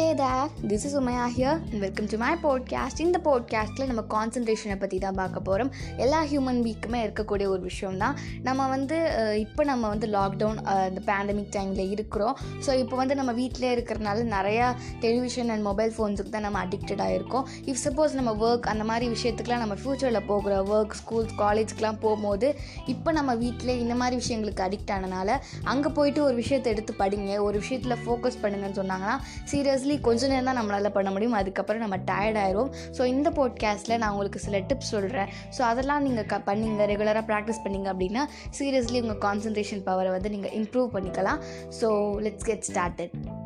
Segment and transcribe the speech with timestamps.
[0.00, 4.98] Hey there this is Umaiya here welcome to my podcast இந்த போட்காஸ்ட்டில் நம்ம கான்சன்ட்ரேஷனை பற்றி
[4.98, 5.70] தான் பார்க்க போகிறோம்
[6.04, 8.98] எல்லா ஹியூமன் பீக்குமே இருக்கக்கூடிய ஒரு விஷயம் தான் நம்ம வந்து
[9.38, 10.60] இப்போ நம்ம வந்து லாக்டவுன்
[10.90, 12.36] இந்த பேண்டமிக் டைமில் இருக்கிறோம்.
[12.66, 14.68] ஸோ இப்போ வந்து நம்ம வீட்டிலே இருக்கிறனால நிறையா
[15.04, 17.44] டெலிவிஷன் அண்ட் மொபைல் ஃபோன்ஸுக்கு தான் நம்ம அடிக்டடாக இருக்கோம்.
[17.72, 22.50] இஃப் சப்போஸ் நம்ம ஒர்க் அந்த மாதிரி விஷயத்துக்குலாம் நம்ம ஃப்யூச்சரில் போகிற ஒர்க் ஸ்கூல்ஸ் காலேஜ்க்குலாம் போகும்போது
[22.94, 25.38] இப்போ நம்ம வீட்டிலே இந்த மாதிரி விஷயங்களுக்கு அடிக்ட் ஆனனால
[25.74, 29.18] அங்கே போயிட்டு ஒரு விஷயத்தை எடுத்து படிங்க ஒரு விஷயத்தில் ஃபோக்கஸ் பண்ணுங்கன்னு சொன்னாங்கன்னா
[29.52, 31.36] சீரியஸ்லி கொஞ்ச நேரம் தான் நம்மளால் பண்ண முடியும்.
[31.40, 32.70] அதுக்கப்புறம் நம்ம டயர்ட் ஆயிரும்.
[32.98, 37.62] ஸோ இந்த போட்காஸ்ட்டில் நான் உங்களுக்கு சில டிப்ஸ் சொல்கிறேன் ஸோ அதெல்லாம் நீங்கள் க பண்ணிங்க ரெகுலராக ப்ராக்டிஸ்
[37.66, 38.24] பண்ணீங்க அப்படின்னா
[38.60, 41.40] சீரியஸ்லி உங்கள் கான்சன்ட்ரேஷன் பவரை வந்து நீங்கள் இம்ப்ரூவ் பண்ணிக்கலாம்.
[41.80, 41.90] So
[42.26, 43.39] let's get started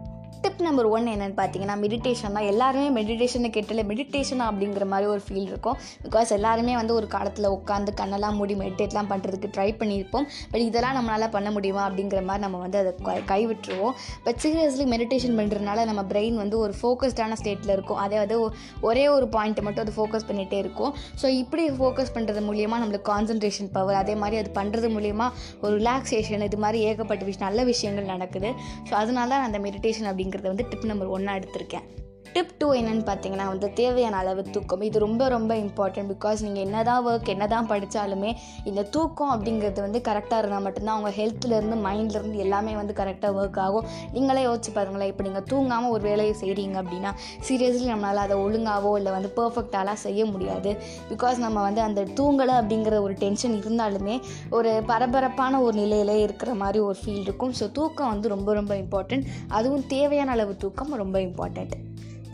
[0.44, 2.44] tip number one என்னென்னு பார்த்தீங்கன்னா மெடிடேஷன் தான்.
[2.44, 5.76] எல்லாருமே மெடிடேஷனை கேட்டல மெடிடேஷன் அப்படிங்கிற மாதிரி ஒரு ஃபீல் இருக்கும்.
[6.08, 10.24] பிகாஸ் எல்லாருமே வந்து ஒரு காலத்தில் உட்காந்து கண்ணெல்லாம் மூடி மெடிடேட்லாம் பண்ணுறதுக்கு ட்ரை பண்ணியிருப்போம்.
[10.50, 13.92] பட் இதெல்லாம் நம்மளால் பண்ண முடியுமா அப்படிங்கிற மாதிரி நம்ம வந்து அதை கைவிட்டுருவோம்.
[14.24, 17.96] பட் சீரியஸ்லி மெடிடேஷன் பண்ணுறதுனால நம்ம பிரெயின் வந்து ஒரு ஃபோக்கஸ்டான ஸ்டேட்டில் இருக்கும்.
[17.96, 20.94] அதே வந்து ஒ- ஒரே ஒரு பாயிண்ட்டை மட்டும் அது ஃபோக்கஸ் பண்ணிகிட்டே இருக்கும்.
[21.22, 25.30] ஸோ இப்படி ஃபோக்கஸ் பண்ணுறது மூலியமாக நம்மளுக்கு கான்சன்ட்ரேஷன் பவர் அதே மாதிரி அது பண்ணுறது மூலியமாக
[25.62, 28.52] ஒரு ரிலாக்ஸேஷன் இது மாதிரி ஏகப்பட்ட விஷயம் நல்ல விஷயங்கள் நடக்குது.
[28.90, 31.86] ஸோ அதனால தான் அந்த மெடிடேஷன் அப்படிங்கிறத வந்து டிப் நம்பர் ஒன்னாக எடுத்திருக்கேன்.
[32.34, 34.80] டிப் டூ என்னன்னு பார்த்தீங்கன்னா வந்து தேவையான அளவு தூக்கம்.
[34.86, 38.30] இது ரொம்ப ரொம்ப இம்பார்ட்டன்ட் பிகாஸ் நீங்கள் என்ன தான் ஒர்க் என்ன தான் படித்தாலுமே
[38.68, 43.86] இந்த தூக்கம் அப்படிங்கிறது வந்து கரெக்டாக இருந்தால் மட்டும்தான் அவங்க ஹெல்த்லேருந்து மைண்ட்லேருந்து எல்லாமே வந்து கரெக்டாக ஒர்க் ஆகும்.
[44.16, 47.12] நீங்களே யோசிச்சு பாருங்களேன் இப்போ நீங்கள் தூங்காமல் ஒரு வேலையை செய்கிறீங்க அப்படின்னா
[47.48, 50.72] சீரியஸ்லி நம்மளால் அதை ஒழுங்காவோ இல்லை வந்து பர்ஃபெக்டாலாம் செய்ய முடியாது.
[51.12, 54.18] பிகாஸ் நம்ம வந்து அந்த தூங்கலை அப்படிங்கிற ஒரு டென்ஷன் இருந்தாலுமே
[54.58, 57.54] ஒரு பரபரப்பான ஒரு நிலையிலே இருக்கிற மாதிரி ஒரு ஃபீல் இருக்கும்.
[57.60, 59.26] ஸோ தூக்கம் வந்து ரொம்ப ரொம்ப இம்பார்ட்டண்ட்
[59.58, 61.74] அதுவும் தேவையான அளவு தூக்கம் ரொம்ப இம்பார்ட்டண்ட்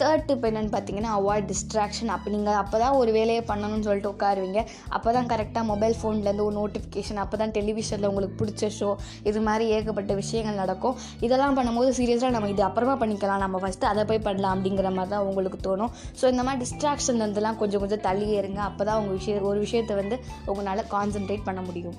[0.00, 4.60] தேர்ட் டிப் என்னென்னு பார்த்தீங்கன்னா அவாய்ட் டிஸ்ட்ராக்ஷன் அப்போ நீங்கள் அப்போ தான் ஒரு வேலையை பண்ணணும்னு சொல்லிட்டு உட்காருவீங்க.
[4.96, 8.90] அப்போ தான் கரெக்டாக மொபைல் ஃபோன்லேருந்து ஒரு நோட்டிஃபிகேஷன் அப்போ தான் டெலிவிஷனில் உங்களுக்கு பிடிச்ச ஷோ
[9.30, 10.96] இது மாதிரி ஏகப்பட்ட விஷயங்கள் நடக்கும்.
[11.26, 13.42] இதெல்லாம் பண்ணும்போது சீரியஸாக நம்ம இது அப்புறமா பண்ணிக்கலாம்.
[13.44, 15.92] நம்ம ஃபஸ்ட்டு அதை போய் பண்ணலாம் அப்படிங்கிற மாதிரி தான் உங்களுக்கு தோணும்.
[16.20, 20.18] ஸோ இந்த மாதிரி டிஸ்ட்ராக்ஷன்லேருந்துலாம் கொஞ்சம் கொஞ்சம் தள்ளி இருங்க அப்போ தான் உங்கள் விஷய ஒரு விஷயத்தை வந்து
[20.52, 21.98] உங்களால் கான்சென்ட்ரேட் பண்ண முடியும்.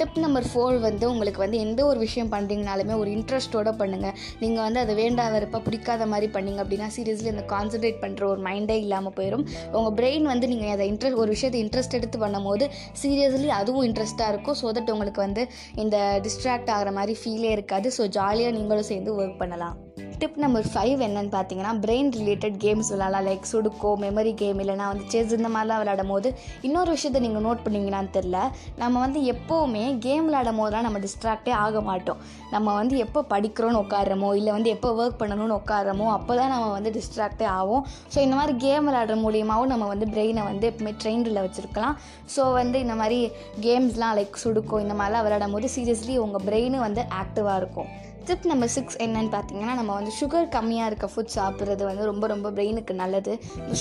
[0.00, 4.80] டிப் நம்பர் ஃபோர் வந்து உங்களுக்கு வந்து எந்த ஒரு விஷயம் பண்ணுறீங்கனாலுமே ஒரு இன்ட்ரெஸ்ட்டோட பண்ணுங்கள் நீங்கள் வந்து
[4.82, 9.44] அதை வேண்டாத வெறுப்பாக பிடிக்காத மாதிரி பண்ணீங்க அப்படின்னா சீரியஸ்லி அந்த கான்சென்ட்ரேட் பண்ணுற ஒரு மைண்டே இல்லாமல் போயிடும்
[9.76, 12.66] உங்கள் பிரெயின் வந்து நீங்கள் அதை இன்ட்ரெஸ்ட் ஒரு விஷயத்தை இன்ட்ரெஸ்ட் எடுத்து பண்ணும்போது
[13.02, 14.58] சீரியஸ்லி அதுவும் இன்ட்ரெஸ்ட்டாக இருக்கும்.
[14.62, 15.44] ஸோ தட் உங்களுக்கு வந்து
[15.84, 15.96] இந்த
[16.28, 17.88] டிஸ்ட்ராக்ட் ஆகிற மாதிரி ஃபீலே இருக்காது.
[17.98, 19.76] ஸோ ஜாலியாக நீங்களும் சேர்ந்து ஒர்க் பண்ணலாம்.
[20.20, 25.04] டிப் நம்பர் ஃபைவ் என்னன்னு பார்த்தீங்கன்னா பிரெயின் ரிலேட்டட் கேம்ஸ் விளாடலாம் லைக் சுடுக்கோ மெமரி கேம் இல்லைனா வந்து
[25.12, 26.28] செஸ் இந்த மாதிரிலாம் விளையாடும் போது
[26.66, 28.38] இன்னொரு விஷயத்தை நீங்கள் நோட் பண்ணீங்களான்னு தெரில
[28.82, 32.18] நம்ம வந்து எப்போவுமே கேம் விளையாடும் போதெல்லாம் நம்ம டிஸ்ட்ராக்டே ஆக மாட்டோம்.
[32.54, 36.92] நம்ம வந்து எப்போ படிக்கிறோன்னு உட்காடுறோமோ இல்லை வந்து எப்போ ஒர்க் பண்ணணும்னு உட்காடுறோமோ அப்போ தான் நம்ம வந்து
[36.98, 41.96] டிஸ்ட்ராக்டே ஆகும் ஸோ இந்த மாதிரி கேம் விளையாடுற மூலியமாகவும் நம்ம வந்து பிரெயினை வந்து எப்பவுமே ட்ரெயினில் வச்சுருக்கலாம்.
[42.36, 43.20] ஸோ வந்து இந்த மாதிரி
[43.68, 47.90] கேம்ஸ்லாம் லைக் சுடுக்கோ இந்த மாதிரிலாம் விளையாடும் போது சீரியஸ்லி உங்கள் பிரெயின் வந்து ஆக்டிவாக இருக்கும்.
[48.28, 52.50] டிப் நம்பர் சிக்ஸ் என்னன்னு பார்த்தீங்கன்னா நம்ம வந்து சுகர் கம்மியாக இருக்க ஃபுட் சாப்பிட்றது வந்து ரொம்ப ரொம்ப
[52.56, 53.32] பிரெயினுக்கு நல்லது.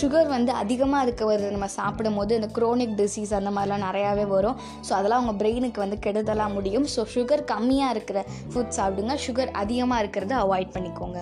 [0.02, 4.58] சுகர் வந்து அதிகமாக இருக்கிறது நம்ம சாப்பிடும் போது இந்த குரோனிக் டிசீஸ் அந்த மாதிரிலாம் நிறையாவே வரும்.
[4.88, 6.88] ஸோ அதெல்லாம் உங்கள் பிரெயினுக்கு வந்து கெடுதலாக முடியும்.
[6.96, 8.22] ஸோ சுகர் கம்மியாக இருக்கிற
[8.54, 9.16] ஃபுட் சாப்பிடுங்க.
[9.28, 11.22] சுகர் அதிகமாக இருக்கிறத அவாய்ட் பண்ணிக்கோங்க.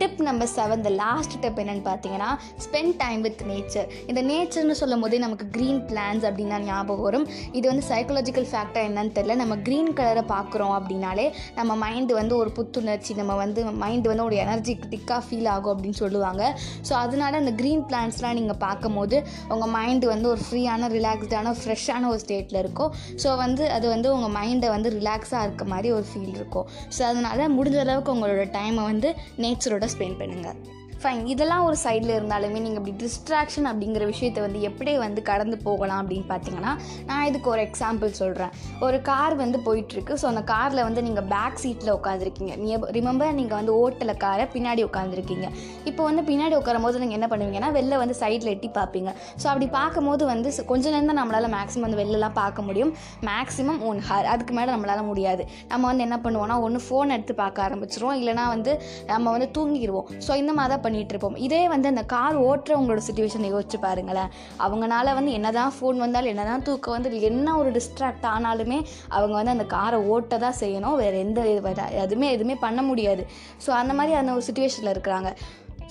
[0.00, 2.30] Tip number seven the last tip என்னென்னு பார்த்தீங்கன்னா
[2.64, 7.26] ஸ்பெண்ட் டைம் வித் நேச்சர் இந்த நேச்சர்னு சொல்லும் போதே நமக்கு க்ரீன் பிளான்ஸ் அப்படின்னா ஞாபகம் வரும்.
[7.58, 9.36] இது வந்து சைக்கலாஜிக்கல் ஃபேக்டர் என்னன்னு தெரியல.
[9.42, 11.26] நம்ம க்ரீன் கலரை பார்க்குறோம் அப்படின்னாலே
[11.58, 16.42] நம்ம மைண்டு வந்து ஒரு புத்துணர்ச்சி நம்ம வந்து மைண்டு வந்து ஒரு எனர்ஜிட்டிக்காக ஃபீல் ஆகும் அப்படின்னு சொல்லுவாங்க.
[16.88, 19.16] ஸோ அதனால அந்த க்ரீன் பிளான்ஸ்லாம் நீங்கள் பார்க்கும்போது
[19.54, 22.92] உங்கள் மைண்டு வந்து ஒரு ஃப்ரீயான ரிலாக்ஸ்டான ஃப்ரெஷ்ஷான ஒரு ஸ்டேட்டில் இருக்கும்.
[23.24, 26.68] ஸோ வந்து அது வந்து உங்கள் மைண்டை வந்து ரிலாக்ஸாக இருக்க மாதிரி ஒரு ஃபீல் இருக்கும்.
[26.98, 29.08] ஸோ அதனால் முடிஞ்ச அளவுக்கு உங்களோட டைமை வந்து
[29.44, 30.58] நேச்சரோட ஸ்பெண்ட் பண்ணுங்கள்
[31.04, 36.00] ஃபைன் இதெல்லாம் ஒரு சைடில் இருந்தாலுமே நீங்கள் இப்படி டிஸ்ட்ராக்ஷன் அப்படிங்கிற விஷயத்தை வந்து எப்படி வந்து கடந்து போகலாம்
[36.02, 36.72] அப்படின்னு பார்த்தீங்கன்னா
[37.08, 38.52] நான் இதுக்கு ஒரு எக்ஸாம்பிள் சொல்கிறேன்
[38.86, 40.14] ஒரு கார் வந்து போயிட்டுருக்கு.
[40.20, 44.84] ஸோ அந்த காரில் வந்து நீங்கள் பேக் சீட்டில் உட்காந்துருக்கீங்க நீ ரிமெம்பர் நீங்கள் வந்து ஓட்டல காரை பின்னாடி
[44.88, 45.48] உட்காந்துருக்கீங்க
[45.90, 49.10] இப்போ வந்து பின்னாடி உட்காரும் போது நீங்கள் என்ன பண்ணுவீங்கன்னா வெளில வந்து சைடில் எட்டி பார்ப்பீங்க.
[49.42, 52.94] ஸோ அப்படி பார்க்கும்போது வந்து கொஞ்ச நேரம் தான் நம்மளால் மேக்ஸிமம் வந்து வெளிலலாம் பார்க்க முடியும்.
[53.30, 55.44] மேக்ஸிமம் ஒன் ஹார் அதுக்கு மேலே நம்மளால் முடியாது.
[55.74, 58.16] நம்ம வந்து என்ன பண்ணுவோம்னா ஒன்று ஃபோன் எடுத்து பார்க்க ஆரம்பிச்சிருவோம்.
[58.22, 58.74] இல்லைனா வந்து
[59.12, 63.78] நம்ம வந்து தூங்கிடுவோம் ஸோ இந்த மாதிரி தான் பண்ணிகிட்ருப்போம் இதே வந்து அந்த கார் ஓட்டுறவங்களோட சுச்சுவேஷனை யோசிச்சு
[63.86, 64.30] பாருங்களேன்.
[64.66, 68.78] அவங்கனால வந்து என்னதான் ஃபோன் வந்தாலும் என்னதான் தூக்கம் வந்து என்ன ஒரு டிஸ்ட்ராக்ட் ஆனாலுமே
[69.16, 70.96] அவங்க வந்து அந்த காரை ஓட்ட தான் செய்யணும்.
[71.02, 71.74] வேறு எந்த இது
[72.04, 73.22] எதுவுமே எதுவுமே பண்ண முடியாது.
[73.66, 75.30] ஸோ அந்த மாதிரி அந்த ஒரு சுச்சுவேஷனில் இருக்கிறாங்க.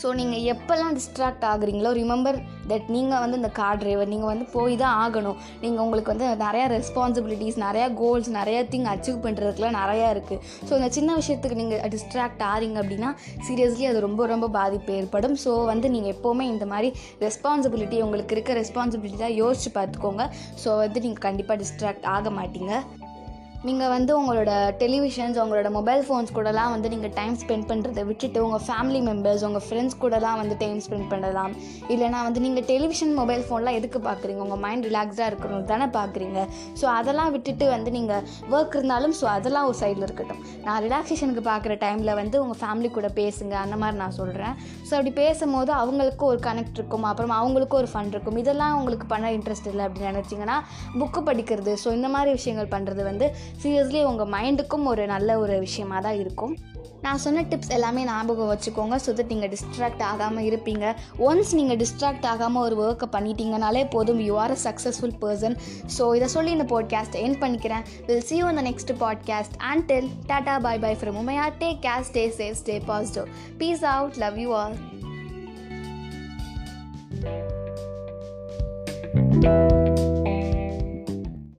[0.01, 2.38] ஸோ நீங்கள் எப்போல்லாம் டிஸ்ட்ராக்ட் ஆகுறீங்களோ ரிமெம்பர்
[2.72, 5.38] தட் நீங்கள் வந்து இந்த கார் டிரைவர் நீங்கள் வந்து போய் தான் ஆகணும்.
[5.63, 10.90] நீங்கள் உங்களுக்கு வந்து நிறையா ரெஸ்பான்சிபிலிட்டிஸ் நிறையா கோல்ஸ் நிறையா திங் அச்சீவ் பண்ணுறதுக்குலாம் நிறையா இருக்குது ஸோ இந்த
[10.98, 13.12] சின்ன விஷயத்துக்கு நீங்கள் டிஸ்ட்ராக்ட் ஆறீங்க அப்படின்னா
[13.48, 15.38] சீரியஸ்லி அது ரொம்ப ரொம்ப பாதிப்பு ஏற்படும்.
[15.45, 16.92] ஸோ வந்து நீங்கள் எப்போவுமே இந்த மாதிரி
[17.25, 20.25] ரெஸ்பான்சிபிலிட்டி உங்களுக்கு இருக்க ரெஸ்பான்சிபிலிட்டி தான் யோசிச்சு பார்த்துக்கோங்க.
[20.63, 22.74] ஸோ வந்து நீங்கள் கண்டிப்பாக டிஸ்ட்ராக்ட் ஆக மாட்டீங்க.
[23.68, 28.63] நீங்கள் வந்து உங்களோட டெலிவிஷன்ஸ் உங்களோட மொபைல் ஃபோன்ஸ் கூடலாம் வந்து நீங்கள் டைம் ஸ்பெண்ட் பண்ணுறதை விட்டுட்டு உங்கள்
[28.65, 31.54] ஃபேமிலி மெம்பர்ஸ் உங்கள் ஃப்ரெண்ட்ஸ் கூடலாம் வந்து டைம் ஸ்பெண்ட் பண்ணலாம்.
[31.94, 36.42] இல்லைனா வந்து நீங்கள் டெலிவிஷன் மொபைல் ஃபோன்லாம் எதுக்கு பார்க்குறீங்க உங்கள் மைண்ட் ரிலாக்ஸாக இருக்கணும் தானே பார்க்குறீங்க
[36.81, 38.25] ஸோ அதெல்லாம் விட்டுட்டு வந்து நீங்கள்
[38.56, 40.42] ஒர்க் இருந்தாலும் ஸோ அதெல்லாம் ஒரு சைடில் இருக்கட்டும்.
[40.66, 44.54] நான் ரிலாக்ஸேஷனுக்கு பார்க்குற டைமில் வந்து உங்கள் ஃபேமிலி கூட பேசுங்க அந்த மாதிரி நான் சொல்கிறேன்
[44.89, 47.07] ஸோ அப்படி பேசும்போது அவங்களுக்கும் ஒரு கனெக்ட் இருக்கும்.
[47.13, 48.42] அப்புறம் அவங்களுக்கும் ஒரு ஃபன் இருக்கும்.
[48.44, 50.59] இதெல்லாம் உங்களுக்கு பண்ண இன்ட்ரெஸ்ட் இல்லை அப்படின்னு நினச்சிங்கன்னா
[51.00, 53.25] புக்கு படிக்கிறது ஸோ இந்த மாதிரி விஷயங்கள் பண்ணுறது வந்து
[53.62, 56.54] சீரியஸ்லி உங்கள் மைண்டுக்கும் ஒரு நல்ல ஒரு விஷயமாக தான் இருக்கும்.
[57.06, 58.96] நான் சொன்ன டிப்ஸ் எல்லாமே ஞாபகம் வச்சுக்கோங்க.
[59.06, 60.86] ஸோ தட் நீங்கள் டிஸ்ட்ராக்ட் ஆகாமல் இருப்பீங்க.
[61.28, 64.22] ஒன்ஸ் நீங்கள் டிஸ்ட்ராக்ட் ஆகாமல் ஒரு ஒர்க்கை பண்ணிட்டீங்கனாலே போதும்.
[64.28, 65.58] You are a successful person
[65.98, 67.86] so இதை சொல்லி இந்த பாட்காஸ்ட் என் பண்ணிக்கிறேன்.
[68.08, 72.10] வில் சி யூ இந்த next podcast and tell tata bye bye from Umaiya take care
[72.14, 73.30] stay safe stay positive
[73.62, 74.78] peace out love you all